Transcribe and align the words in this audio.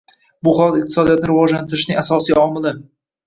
Bu 0.45 0.53
holat 0.59 0.77
iqtisodiyotni 0.79 1.29
rivojlantirishning 1.31 2.01
asosiy 2.05 2.39
omili. 2.47 2.73